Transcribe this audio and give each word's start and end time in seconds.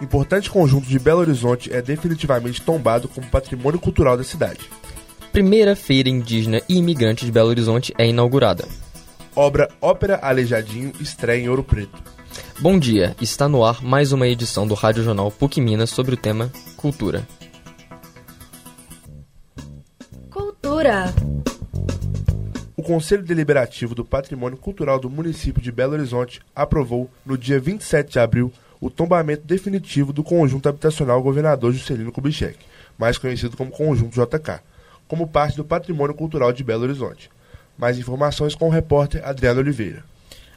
Importante 0.00 0.48
conjunto 0.48 0.86
de 0.86 0.98
Belo 0.98 1.20
Horizonte 1.20 1.72
é 1.72 1.82
definitivamente 1.82 2.62
tombado 2.62 3.08
como 3.08 3.26
patrimônio 3.26 3.80
cultural 3.80 4.16
da 4.16 4.22
cidade. 4.22 4.60
Primeira 5.32 5.74
Feira 5.74 6.08
Indígena 6.08 6.62
e 6.68 6.78
Imigrante 6.78 7.24
de 7.24 7.32
Belo 7.32 7.48
Horizonte 7.48 7.92
é 7.98 8.06
inaugurada. 8.06 8.66
Obra 9.34 9.68
Ópera 9.80 10.20
Aleijadinho 10.22 10.92
estreia 11.00 11.42
em 11.42 11.48
Ouro 11.48 11.64
Preto. 11.64 12.00
Bom 12.60 12.78
dia, 12.78 13.16
está 13.20 13.48
no 13.48 13.64
ar 13.64 13.82
mais 13.82 14.12
uma 14.12 14.26
edição 14.26 14.66
do 14.66 14.74
Rádio 14.74 15.02
Jornal 15.02 15.30
PUC 15.30 15.60
Minas 15.60 15.90
sobre 15.90 16.14
o 16.14 16.16
tema 16.16 16.50
Cultura. 16.76 17.26
Cultura. 20.30 21.12
O 22.76 22.82
Conselho 22.82 23.24
Deliberativo 23.24 23.94
do 23.94 24.04
Patrimônio 24.04 24.56
Cultural 24.56 25.00
do 25.00 25.10
município 25.10 25.60
de 25.60 25.72
Belo 25.72 25.94
Horizonte 25.94 26.40
aprovou, 26.54 27.10
no 27.26 27.36
dia 27.36 27.58
27 27.58 28.12
de 28.12 28.18
abril, 28.20 28.52
o 28.80 28.90
tombamento 28.90 29.46
definitivo 29.46 30.12
do 30.12 30.22
conjunto 30.22 30.68
habitacional 30.68 31.22
Governador 31.22 31.72
Juscelino 31.72 32.12
Kubitschek, 32.12 32.58
mais 32.96 33.18
conhecido 33.18 33.56
como 33.56 33.70
Conjunto 33.70 34.14
JK, 34.14 34.60
como 35.06 35.26
parte 35.26 35.56
do 35.56 35.64
patrimônio 35.64 36.14
cultural 36.14 36.52
de 36.52 36.62
Belo 36.62 36.82
Horizonte. 36.82 37.30
Mais 37.76 37.98
informações 37.98 38.54
com 38.54 38.66
o 38.66 38.70
repórter 38.70 39.26
Adriano 39.26 39.60
Oliveira. 39.60 40.04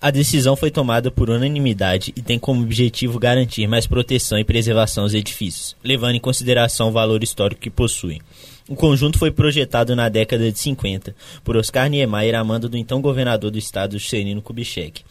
A 0.00 0.10
decisão 0.10 0.54
foi 0.54 0.70
tomada 0.70 1.10
por 1.10 1.30
unanimidade 1.30 2.12
e 2.14 2.20
tem 2.20 2.38
como 2.38 2.62
objetivo 2.62 3.18
garantir 3.18 3.66
mais 3.66 3.86
proteção 3.86 4.38
e 4.38 4.44
preservação 4.44 5.04
aos 5.04 5.14
edifícios, 5.14 5.74
levando 5.82 6.16
em 6.16 6.20
consideração 6.20 6.88
o 6.88 6.92
valor 6.92 7.22
histórico 7.22 7.62
que 7.62 7.70
possuem. 7.70 8.20
O 8.68 8.74
conjunto 8.74 9.18
foi 9.18 9.30
projetado 9.30 9.96
na 9.96 10.08
década 10.08 10.50
de 10.50 10.58
50 10.58 11.14
por 11.42 11.56
Oscar 11.56 11.88
Niemeyer 11.88 12.34
a 12.34 12.44
mando 12.44 12.68
do 12.68 12.76
então 12.76 13.00
governador 13.00 13.50
do 13.50 13.58
estado, 13.58 13.98
Juscelino 13.98 14.42
Kubitschek. 14.42 15.02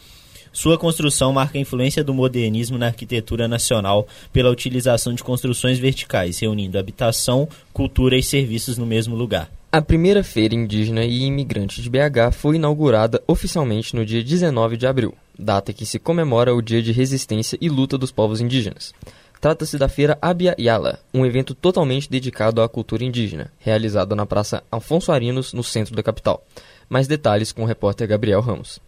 Sua 0.54 0.78
construção 0.78 1.32
marca 1.32 1.58
a 1.58 1.60
influência 1.60 2.04
do 2.04 2.14
modernismo 2.14 2.78
na 2.78 2.86
arquitetura 2.86 3.48
nacional 3.48 4.06
pela 4.32 4.50
utilização 4.50 5.12
de 5.12 5.24
construções 5.24 5.80
verticais, 5.80 6.38
reunindo 6.38 6.78
habitação, 6.78 7.48
cultura 7.72 8.16
e 8.16 8.22
serviços 8.22 8.78
no 8.78 8.86
mesmo 8.86 9.16
lugar. 9.16 9.50
A 9.72 9.82
primeira 9.82 10.22
feira 10.22 10.54
indígena 10.54 11.04
e 11.04 11.24
imigrante 11.24 11.82
de 11.82 11.90
BH 11.90 12.30
foi 12.30 12.54
inaugurada 12.54 13.20
oficialmente 13.26 13.96
no 13.96 14.06
dia 14.06 14.22
19 14.22 14.76
de 14.76 14.86
abril, 14.86 15.12
data 15.36 15.72
que 15.72 15.84
se 15.84 15.98
comemora 15.98 16.54
o 16.54 16.62
Dia 16.62 16.80
de 16.80 16.92
Resistência 16.92 17.58
e 17.60 17.68
Luta 17.68 17.98
dos 17.98 18.12
Povos 18.12 18.40
Indígenas. 18.40 18.94
Trata-se 19.40 19.76
da 19.76 19.88
Feira 19.88 20.16
Abia 20.22 20.54
Yala, 20.56 21.00
um 21.12 21.26
evento 21.26 21.52
totalmente 21.52 22.08
dedicado 22.08 22.62
à 22.62 22.68
cultura 22.68 23.02
indígena, 23.02 23.50
realizado 23.58 24.14
na 24.14 24.24
Praça 24.24 24.62
Afonso 24.70 25.10
Arinos, 25.10 25.52
no 25.52 25.64
centro 25.64 25.96
da 25.96 26.02
capital. 26.02 26.46
Mais 26.88 27.08
detalhes 27.08 27.50
com 27.50 27.64
o 27.64 27.66
repórter 27.66 28.06
Gabriel 28.06 28.40
Ramos. 28.40 28.78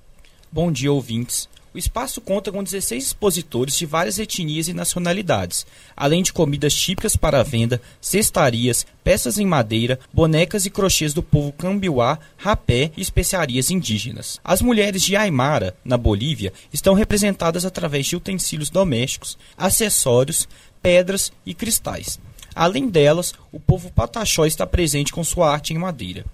Bom 0.52 0.70
dia, 0.70 0.92
ouvintes. 0.92 1.48
O 1.76 1.78
espaço 1.78 2.22
conta 2.22 2.50
com 2.50 2.64
16 2.64 3.04
expositores 3.04 3.76
de 3.76 3.84
várias 3.84 4.18
etnias 4.18 4.66
e 4.66 4.72
nacionalidades, 4.72 5.66
além 5.94 6.22
de 6.22 6.32
comidas 6.32 6.72
típicas 6.72 7.16
para 7.16 7.44
venda, 7.44 7.82
cestarias, 8.00 8.86
peças 9.04 9.38
em 9.38 9.44
madeira, 9.44 10.00
bonecas 10.10 10.64
e 10.64 10.70
crochês 10.70 11.12
do 11.12 11.22
povo 11.22 11.52
cambiuá, 11.52 12.18
rapé 12.38 12.90
e 12.96 13.02
especiarias 13.02 13.70
indígenas. 13.70 14.40
As 14.42 14.62
mulheres 14.62 15.02
de 15.02 15.16
Aymara, 15.16 15.76
na 15.84 15.98
Bolívia, 15.98 16.50
estão 16.72 16.94
representadas 16.94 17.66
através 17.66 18.06
de 18.06 18.16
utensílios 18.16 18.70
domésticos, 18.70 19.36
acessórios, 19.54 20.48
pedras 20.80 21.30
e 21.44 21.52
cristais. 21.52 22.18
Além 22.54 22.88
delas, 22.88 23.34
o 23.52 23.60
povo 23.60 23.92
pataxó 23.92 24.46
está 24.46 24.66
presente 24.66 25.12
com 25.12 25.22
sua 25.22 25.52
arte 25.52 25.74
em 25.74 25.78
madeira. 25.78 26.24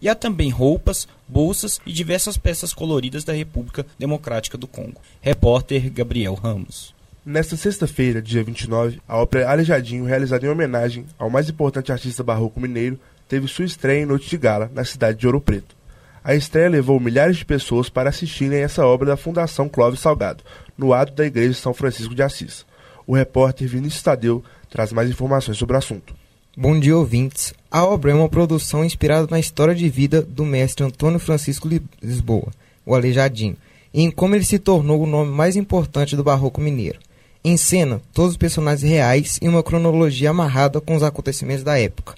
E 0.00 0.08
há 0.08 0.14
também 0.14 0.50
roupas, 0.50 1.08
bolsas 1.26 1.80
e 1.84 1.92
diversas 1.92 2.36
peças 2.36 2.72
coloridas 2.72 3.24
da 3.24 3.32
República 3.32 3.84
Democrática 3.98 4.56
do 4.56 4.66
Congo. 4.66 5.00
Repórter 5.20 5.90
Gabriel 5.90 6.34
Ramos. 6.34 6.94
Nesta 7.26 7.56
sexta-feira, 7.56 8.22
dia 8.22 8.42
29, 8.42 9.00
a 9.06 9.18
ópera 9.18 9.50
Alejadinho, 9.50 10.04
realizada 10.04 10.46
em 10.46 10.48
homenagem 10.48 11.04
ao 11.18 11.28
mais 11.28 11.48
importante 11.48 11.92
artista 11.92 12.22
barroco 12.22 12.60
mineiro, 12.60 12.98
teve 13.28 13.46
sua 13.46 13.66
estreia 13.66 14.02
em 14.02 14.06
Noite 14.06 14.30
de 14.30 14.38
Gala, 14.38 14.70
na 14.72 14.84
cidade 14.84 15.18
de 15.18 15.26
Ouro 15.26 15.40
Preto. 15.40 15.76
A 16.24 16.34
estreia 16.34 16.70
levou 16.70 16.98
milhares 16.98 17.36
de 17.36 17.44
pessoas 17.44 17.88
para 17.88 18.08
assistirem 18.08 18.58
a 18.58 18.62
essa 18.62 18.86
obra 18.86 19.08
da 19.08 19.16
Fundação 19.16 19.68
Clóvis 19.68 20.00
Salgado, 20.00 20.42
no 20.76 20.92
ato 20.92 21.12
da 21.12 21.26
Igreja 21.26 21.54
São 21.54 21.74
Francisco 21.74 22.14
de 22.14 22.22
Assis. 22.22 22.64
O 23.06 23.14
repórter 23.14 23.68
Vinícius 23.68 24.02
Tadeu 24.02 24.44
traz 24.70 24.92
mais 24.92 25.10
informações 25.10 25.58
sobre 25.58 25.74
o 25.74 25.78
assunto. 25.78 26.14
Bom 26.60 26.76
dia, 26.76 26.96
ouvintes. 26.96 27.54
A 27.70 27.84
obra 27.84 28.10
é 28.10 28.14
uma 28.14 28.28
produção 28.28 28.84
inspirada 28.84 29.28
na 29.30 29.38
história 29.38 29.76
de 29.76 29.88
vida 29.88 30.20
do 30.20 30.44
mestre 30.44 30.84
Antônio 30.84 31.20
Francisco 31.20 31.68
Lisboa, 32.02 32.48
o 32.84 32.96
Aleijadinho, 32.96 33.56
e 33.94 34.02
em 34.02 34.10
como 34.10 34.34
ele 34.34 34.44
se 34.44 34.58
tornou 34.58 35.00
o 35.00 35.06
nome 35.06 35.30
mais 35.30 35.54
importante 35.54 36.16
do 36.16 36.24
barroco 36.24 36.60
mineiro. 36.60 36.98
Em 37.44 37.56
cena, 37.56 38.02
todos 38.12 38.32
os 38.32 38.36
personagens 38.36 38.82
reais 38.82 39.38
e 39.40 39.46
uma 39.46 39.62
cronologia 39.62 40.30
amarrada 40.30 40.80
com 40.80 40.96
os 40.96 41.04
acontecimentos 41.04 41.62
da 41.62 41.78
época. 41.78 42.16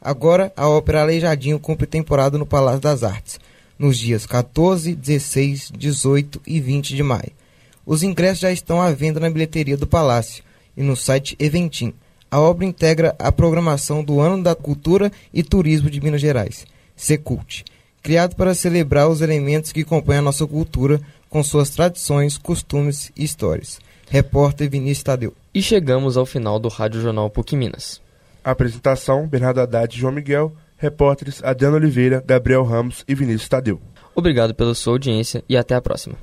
Agora, 0.00 0.52
a 0.56 0.68
ópera 0.68 1.02
Aleijadinho 1.02 1.58
cumpre 1.58 1.88
temporada 1.88 2.38
no 2.38 2.46
Palácio 2.46 2.80
das 2.80 3.02
Artes, 3.02 3.40
nos 3.76 3.98
dias 3.98 4.26
14, 4.26 4.94
16, 4.94 5.72
18 5.76 6.40
e 6.46 6.60
20 6.60 6.94
de 6.94 7.02
maio. 7.02 7.32
Os 7.84 8.04
ingressos 8.04 8.38
já 8.38 8.52
estão 8.52 8.80
à 8.80 8.92
venda 8.92 9.18
na 9.18 9.28
bilheteria 9.28 9.76
do 9.76 9.88
Palácio 9.88 10.44
e 10.76 10.84
no 10.84 10.94
site 10.94 11.34
Eventim. 11.36 11.92
A 12.32 12.40
obra 12.40 12.64
integra 12.64 13.14
a 13.18 13.30
programação 13.30 14.02
do 14.02 14.18
Ano 14.18 14.42
da 14.42 14.54
Cultura 14.54 15.12
e 15.34 15.42
Turismo 15.42 15.90
de 15.90 16.00
Minas 16.00 16.22
Gerais, 16.22 16.64
Secult, 16.96 17.62
criado 18.02 18.34
para 18.36 18.54
celebrar 18.54 19.06
os 19.10 19.20
elementos 19.20 19.70
que 19.70 19.84
compõem 19.84 20.16
a 20.16 20.22
nossa 20.22 20.46
cultura 20.46 20.98
com 21.28 21.42
suas 21.42 21.68
tradições, 21.68 22.38
costumes 22.38 23.12
e 23.14 23.22
histórias. 23.22 23.78
Repórter 24.08 24.70
Vinícius 24.70 25.02
Tadeu. 25.02 25.34
E 25.52 25.60
chegamos 25.60 26.16
ao 26.16 26.24
final 26.24 26.58
do 26.58 26.68
Rádio 26.68 27.02
Jornal 27.02 27.28
PUC 27.28 27.54
Minas. 27.54 28.00
Apresentação: 28.42 29.28
Bernardo 29.28 29.60
Haddad 29.60 29.94
e 29.94 30.00
João 30.00 30.14
Miguel. 30.14 30.54
Repórteres: 30.78 31.44
Adriano 31.44 31.76
Oliveira, 31.76 32.24
Gabriel 32.26 32.64
Ramos 32.64 33.04
e 33.06 33.14
Vinícius 33.14 33.50
Tadeu. 33.50 33.78
Obrigado 34.14 34.54
pela 34.54 34.74
sua 34.74 34.94
audiência 34.94 35.44
e 35.46 35.54
até 35.54 35.74
a 35.74 35.82
próxima. 35.82 36.16